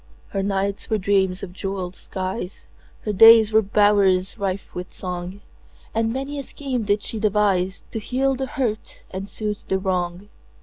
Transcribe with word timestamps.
Her 0.29 0.41
nights 0.41 0.89
were 0.89 0.97
dreams 0.97 1.43
of 1.43 1.53
jeweled 1.53 1.95
skies, 1.95 2.67
Her 3.01 3.13
days 3.13 3.53
were 3.53 3.61
bowers 3.61 4.35
rife 4.39 4.73
with 4.73 4.91
song, 4.91 5.41
And 5.93 6.11
many 6.11 6.39
a 6.39 6.43
scheme 6.43 6.81
did 6.81 7.03
she 7.03 7.19
deviseTo 7.19 8.01
heal 8.01 8.33
the 8.35 8.47
hurt 8.47 9.03
and 9.11 9.29
soothe 9.29 9.61
the 9.67 9.77
wrong. 9.77 10.29